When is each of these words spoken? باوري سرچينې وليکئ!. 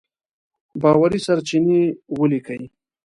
باوري 0.81 1.19
سرچينې 1.25 1.81
وليکئ!. 2.19 2.61